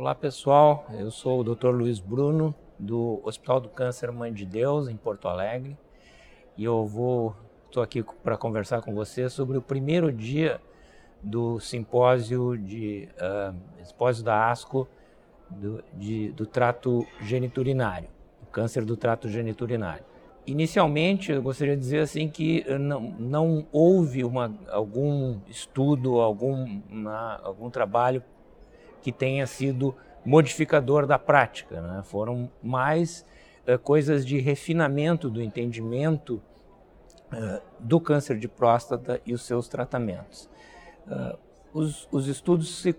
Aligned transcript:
Olá 0.00 0.14
pessoal, 0.14 0.86
eu 0.96 1.10
sou 1.10 1.40
o 1.40 1.42
Dr. 1.42 1.70
Luiz 1.70 1.98
Bruno 1.98 2.54
do 2.78 3.20
Hospital 3.24 3.58
do 3.58 3.68
Câncer 3.68 4.12
Mãe 4.12 4.32
de 4.32 4.46
Deus 4.46 4.86
em 4.86 4.96
Porto 4.96 5.26
Alegre 5.26 5.76
e 6.56 6.62
eu 6.62 6.86
vou 6.86 7.34
estou 7.64 7.82
aqui 7.82 8.04
para 8.22 8.36
conversar 8.36 8.80
com 8.80 8.94
você 8.94 9.28
sobre 9.28 9.58
o 9.58 9.60
primeiro 9.60 10.12
dia 10.12 10.60
do 11.20 11.58
simpósio 11.58 12.56
de 12.56 13.08
uh, 13.16 13.84
simpósio 13.84 14.22
da 14.22 14.48
ASCO 14.48 14.86
do, 15.50 15.82
de, 15.94 16.30
do 16.30 16.46
trato 16.46 17.04
geniturinário, 17.22 18.08
o 18.40 18.46
câncer 18.46 18.84
do 18.84 18.96
trato 18.96 19.28
geniturinário. 19.28 20.04
Inicialmente, 20.46 21.32
eu 21.32 21.42
gostaria 21.42 21.74
de 21.74 21.80
dizer 21.80 22.02
assim 22.02 22.28
que 22.28 22.64
não, 22.78 23.00
não 23.18 23.66
houve 23.72 24.22
uma, 24.22 24.56
algum 24.70 25.40
estudo, 25.48 26.20
algum, 26.20 26.80
uma, 26.88 27.40
algum 27.42 27.68
trabalho 27.68 28.22
que 29.02 29.12
tenha 29.12 29.46
sido 29.46 29.94
modificador 30.24 31.06
da 31.06 31.18
prática. 31.18 31.80
Né? 31.80 32.02
Foram 32.04 32.50
mais 32.62 33.24
uh, 33.66 33.78
coisas 33.78 34.26
de 34.26 34.38
refinamento 34.38 35.30
do 35.30 35.42
entendimento 35.42 36.42
uh, 37.32 37.60
do 37.78 38.00
câncer 38.00 38.38
de 38.38 38.48
próstata 38.48 39.20
e 39.24 39.32
os 39.32 39.42
seus 39.42 39.68
tratamentos. 39.68 40.48
Uh, 41.06 41.38
os, 41.72 42.08
os, 42.10 42.26
estudos 42.26 42.82
se 42.82 42.94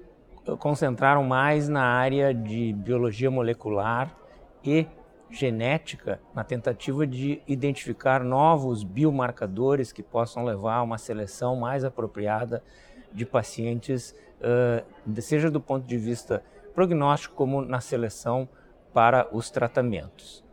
concentraram 0.59 1.23
mais 1.23 1.67
na 1.67 1.83
área 1.83 2.33
de 2.33 2.73
biologia 2.73 3.29
molecular 3.29 4.16
e 4.63 4.88
genética, 5.29 6.19
na 6.33 6.43
tentativa 6.43 7.05
de 7.05 7.41
identificar 7.47 8.23
novos 8.23 8.83
biomarcadores 8.83 9.91
que 9.91 10.02
possam 10.02 10.43
levar 10.43 10.77
a 10.77 10.83
uma 10.83 10.97
seleção 10.97 11.55
mais 11.55 11.83
apropriada 11.83 12.63
de 13.11 13.25
pacientes 13.25 14.16
uh, 14.41 15.21
seja 15.21 15.49
do 15.49 15.59
ponto 15.59 15.85
de 15.85 15.98
vista 15.98 16.43
prognóstico 16.73 17.35
como 17.35 17.61
na 17.61 17.81
seleção 17.81 18.47
para 18.93 19.27
os 19.31 19.49
tratamentos. 19.49 20.43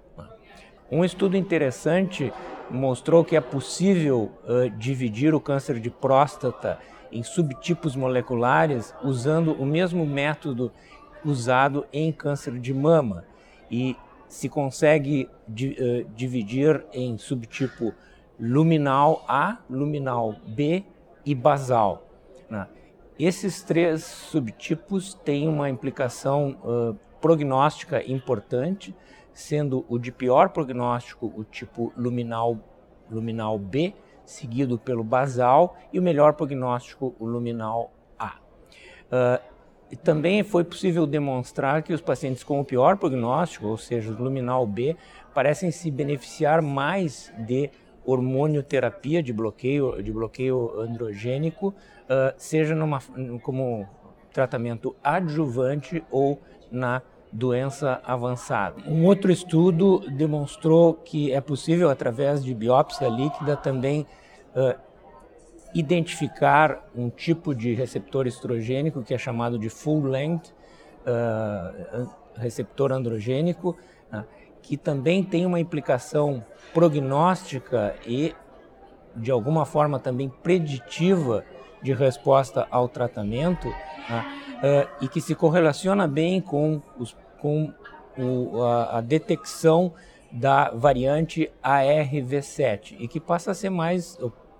Um 0.91 1.05
estudo 1.05 1.37
interessante 1.37 2.33
mostrou 2.71 3.25
que 3.25 3.37
é 3.37 3.41
possível 3.41 4.31
uh, 4.45 4.71
dividir 4.71 5.35
o 5.35 5.41
câncer 5.41 5.81
de 5.81 5.91
próstata 5.91 6.79
em 7.11 7.23
subtipos 7.23 7.97
moleculares 7.97 8.95
usando 9.03 9.53
o 9.53 9.65
mesmo 9.65 10.07
método 10.07 10.73
usado 11.25 11.87
em 11.93 12.13
câncer 12.13 12.59
de 12.59 12.73
mama 12.73 13.25
e 13.71 13.97
se 14.29 14.49
consegue 14.49 15.29
di, 15.47 15.77
uh, 15.79 16.09
dividir 16.15 16.85
em 16.93 17.19
subtipo 17.19 17.93
luminal 18.39 19.25
A, 19.27 19.59
luminal 19.69 20.37
B 20.47 20.85
e 21.25 21.35
basal. 21.35 22.07
Né? 22.49 22.67
Esses 23.19 23.63
três 23.63 24.05
subtipos 24.05 25.15
têm 25.15 25.49
uma 25.49 25.71
implicação 25.71 26.59
uh, 26.63 26.95
prognóstica 27.21 28.05
importante, 28.11 28.95
sendo 29.33 29.87
o 29.89 29.99
de 29.99 30.13
pior 30.13 30.51
prognóstico 30.51 31.33
o 31.35 31.43
tipo 31.43 31.93
luminal, 31.97 32.59
luminal 33.11 33.59
B, 33.59 33.95
seguido 34.25 34.79
pelo 34.79 35.03
basal, 35.03 35.77
e 35.93 35.99
o 35.99 36.03
melhor 36.03 36.35
prognóstico 36.35 37.15
o 37.19 37.25
luminal 37.25 37.91
A. 38.19 38.37
Uh, 39.07 39.57
também 40.03 40.43
foi 40.43 40.65
possível 40.65 41.07
demonstrar 41.07 41.83
que 41.83 41.93
os 41.93 42.01
pacientes 42.01 42.43
com 42.43 42.61
o 42.61 42.65
pior 42.65 42.97
prognóstico, 42.99 43.67
ou 43.67 43.79
seja, 43.79 44.11
o 44.11 44.23
luminal 44.23 44.67
B, 44.67 44.97
parecem 45.33 45.71
se 45.71 45.91
beneficiar 45.91 46.61
mais 46.61 47.33
de 47.39 47.71
hormonioterapia 48.07 49.23
de 49.23 49.33
bloqueio, 49.33 50.03
de 50.03 50.13
bloqueio 50.13 50.81
androgênico, 50.81 51.69
uh, 51.69 52.33
seja 52.37 52.75
numa, 52.75 53.01
como 53.43 53.87
tratamento 54.33 54.95
adjuvante 55.03 56.05
ou 56.11 56.41
na 56.71 57.03
doença 57.33 58.01
avançada. 58.05 58.77
Um 58.87 59.05
outro 59.05 59.31
estudo 59.31 60.01
demonstrou 60.11 60.95
que 60.95 61.33
é 61.33 61.41
possível, 61.41 61.91
através 61.91 62.45
de 62.45 62.55
biópsia 62.55 63.09
líquida, 63.09 63.57
também 63.57 64.07
uh, 64.55 64.79
identificar 65.75 66.89
um 66.95 67.11
tipo 67.11 67.55
de 67.55 67.75
receptor 67.75 68.27
estrogênico 68.27 69.03
que 69.03 69.13
é 69.13 69.19
chamado 69.19 69.59
de 69.59 69.69
full 69.69 70.05
length 70.05 70.55
uh, 71.07 72.09
receptor 72.35 72.93
androgênico, 72.93 73.77
uh, 74.13 74.25
que 74.67 74.77
também 74.77 75.23
tem 75.23 75.47
uma 75.47 75.61
implicação 75.61 76.45
prognóstica 76.75 77.95
e, 78.05 78.35
de 79.15 79.31
alguma 79.31 79.65
forma, 79.65 80.01
também 80.01 80.29
preditiva 80.29 81.45
de 81.81 81.93
resposta 81.93 82.67
ao 82.69 82.89
tratamento 82.89 83.69
né, 83.69 84.27
uh, 84.59 85.05
e 85.05 85.09
que 85.09 85.21
se 85.21 85.37
correlaciona 85.37 86.09
bem 86.09 86.41
com, 86.41 86.83
os, 86.99 87.17
com 87.39 87.73
o, 88.19 88.61
a, 88.61 88.99
a, 88.99 89.01
detecção 89.01 89.95
da 90.33 90.71
variante 90.71 91.49
ARV7 91.63 92.97
e 92.99 93.07
que 93.07 93.21
passa 93.21 93.53
a 93.53 93.55
ser 93.55 93.71
mais, 93.71 94.19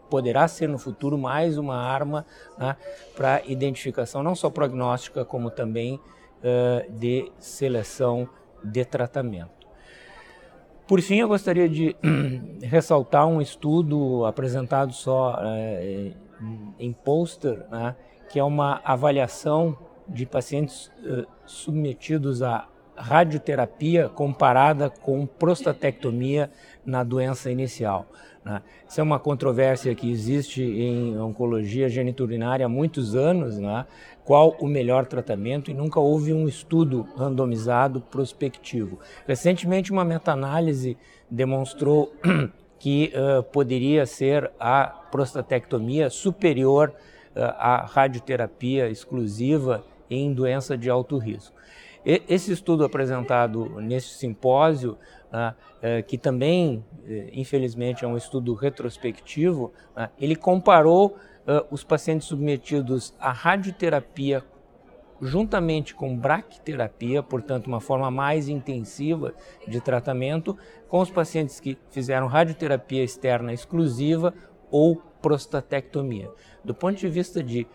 poderá 0.09 0.47
ser 0.47 0.69
no 0.69 0.79
futuro 0.79 1.19
mais 1.19 1.59
uma 1.59 1.77
arma 1.77 2.25
né, 2.57 2.77
para 3.17 3.43
identificação 3.45 4.23
não 4.23 4.37
só 4.37 4.49
prognóstica 4.51 5.25
como 5.25 5.51
também 5.51 5.97
uh, 5.97 6.93
de 6.93 7.29
seleção 7.41 8.29
de 8.63 8.85
tratamento. 8.85 9.56
Por 10.87 11.01
fim, 11.01 11.17
eu 11.17 11.29
gostaria 11.29 11.69
de 11.69 11.97
ressaltar 12.63 13.27
um 13.27 13.41
estudo 13.41 14.25
apresentado 14.25 14.93
só 14.93 15.37
é, 15.41 16.13
em 16.79 16.93
pôster, 16.93 17.65
né, 17.71 17.97
que 18.31 18.39
é 18.39 18.45
uma 18.45 18.81
avaliação 18.85 19.77
de 20.09 20.25
pacientes 20.25 20.91
uh, 21.03 21.27
submetidos 21.45 22.43
a 22.43 22.69
radioterapia 22.97 24.09
comparada 24.09 24.91
com 24.91 25.27
prostatectomia 25.27 26.51
na 26.85 27.05
doença 27.05 27.51
inicial. 27.51 28.07
Né? 28.45 28.63
Isso 28.89 29.01
é 29.01 29.03
uma 29.03 29.19
controvérsia 29.19 29.95
que 29.95 30.11
existe 30.11 30.63
em 30.63 31.19
oncologia 31.19 31.89
geniturinária 31.89 32.65
há 32.65 32.69
muitos 32.69 33.17
anos, 33.17 33.59
né? 33.59 33.85
qual 34.25 34.57
o 34.61 34.67
melhor 34.67 35.07
tratamento, 35.07 35.71
e 35.71 35.75
nunca 35.75 35.99
houve 35.99 36.33
um 36.33 36.47
estudo 36.47 37.09
randomizado 37.17 38.01
prospectivo. 38.01 38.99
Recentemente, 39.27 39.93
uma 39.93 40.05
meta-análise 40.05 40.97
demonstrou 41.31 42.13
que 42.79 43.13
uh, 43.15 43.43
poderia 43.43 44.07
ser 44.07 44.51
a 44.61 44.87
prostatectomia 45.11 46.11
superior 46.11 46.91
uh, 47.35 47.41
à 47.59 47.85
radioterapia 47.85 48.89
exclusiva 48.89 49.85
em 50.09 50.33
doença 50.33 50.77
de 50.77 50.89
alto 50.89 51.19
risco. 51.19 51.57
Esse 52.07 52.53
estudo 52.53 52.85
apresentado 52.85 53.81
nesse 53.81 54.11
simpósio, 54.11 54.97
né, 55.33 55.57
é, 55.83 56.03
que 56.03 56.17
também, 56.17 56.85
é, 57.05 57.31
infelizmente, 57.33 58.05
é 58.05 58.09
um 58.09 58.17
estudo 58.17 58.55
retrospectivo, 58.55 59.73
né, 59.97 60.09
ele 60.17 60.37
comparou 60.37 61.17
é, 61.45 61.65
os 61.69 61.83
pacientes 61.83 62.29
submetidos 62.29 63.13
à 63.19 63.33
radioterapia 63.33 64.45
juntamente 65.21 65.97
com 65.97 66.17
braquiterapia, 66.17 67.25
portanto, 67.25 67.67
uma 67.67 67.81
forma 67.81 68.09
mais 68.09 68.49
intensiva 68.49 69.35
de 69.67 69.81
tratamento, 69.81 70.57
com 70.89 71.01
os 71.01 71.11
pacientes 71.11 71.59
que 71.59 71.77
fizeram 71.91 72.29
radioterapia 72.29 73.03
externa 73.03 73.53
exclusiva 73.53 74.33
ou 74.71 74.97
prostatectomia. 75.21 76.31
Do 76.63 76.75
ponto 76.75 76.99
de 76.99 77.09
vista 77.09 77.43
de 77.43 77.67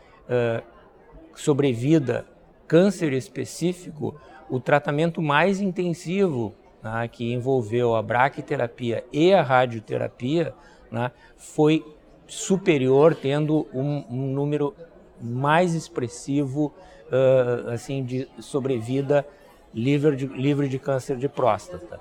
sobrevida 1.33 2.27
câncer 2.71 3.11
específico, 3.11 4.15
o 4.49 4.57
tratamento 4.57 5.21
mais 5.21 5.59
intensivo, 5.59 6.53
né, 6.81 7.05
que 7.11 7.33
envolveu 7.33 7.97
a 7.97 8.01
braquiterapia 8.01 9.03
e 9.11 9.33
a 9.33 9.41
radioterapia, 9.41 10.53
né, 10.89 11.11
foi 11.35 11.85
superior, 12.25 13.13
tendo 13.13 13.67
um, 13.73 14.05
um 14.09 14.33
número 14.33 14.73
mais 15.21 15.75
expressivo 15.75 16.73
uh, 17.07 17.71
assim 17.71 18.05
de 18.05 18.25
sobrevida 18.39 19.27
livre 19.73 20.15
de, 20.15 20.27
livre 20.27 20.69
de 20.69 20.79
câncer 20.79 21.17
de 21.17 21.27
próstata. 21.27 21.99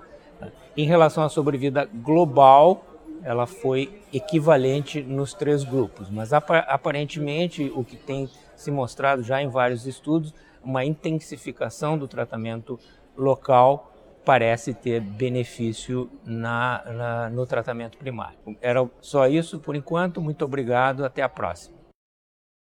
Em 0.76 0.86
relação 0.86 1.24
à 1.24 1.28
sobrevida 1.28 1.84
global, 1.84 2.84
ela 3.24 3.44
foi 3.44 4.00
equivalente 4.12 5.02
nos 5.02 5.34
três 5.34 5.64
grupos, 5.64 6.08
mas 6.08 6.32
aparentemente 6.32 7.72
o 7.74 7.82
que 7.82 7.96
tem 7.96 8.30
se 8.54 8.70
mostrado 8.70 9.24
já 9.24 9.42
em 9.42 9.48
vários 9.48 9.84
estudos 9.84 10.32
uma 10.62 10.84
intensificação 10.84 11.98
do 11.98 12.06
tratamento 12.06 12.78
local 13.16 13.92
parece 14.24 14.74
ter 14.74 15.00
benefício 15.00 16.10
na, 16.24 16.82
na, 16.86 17.30
no 17.30 17.46
tratamento 17.46 17.96
primário. 17.96 18.38
Era 18.60 18.88
só 19.00 19.26
isso 19.26 19.58
por 19.58 19.74
enquanto. 19.74 20.20
Muito 20.20 20.44
obrigado. 20.44 21.04
Até 21.04 21.22
a 21.22 21.28
próxima. 21.28 21.79